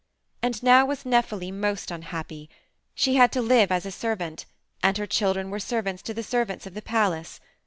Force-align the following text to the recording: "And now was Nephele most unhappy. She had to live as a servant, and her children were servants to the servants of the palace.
"And 0.41 0.63
now 0.63 0.83
was 0.87 1.05
Nephele 1.05 1.51
most 1.51 1.91
unhappy. 1.91 2.49
She 2.95 3.17
had 3.17 3.31
to 3.33 3.39
live 3.43 3.71
as 3.71 3.85
a 3.85 3.91
servant, 3.91 4.47
and 4.81 4.97
her 4.97 5.05
children 5.05 5.51
were 5.51 5.59
servants 5.59 6.01
to 6.01 6.13
the 6.15 6.23
servants 6.23 6.65
of 6.65 6.73
the 6.73 6.81
palace. 6.81 7.39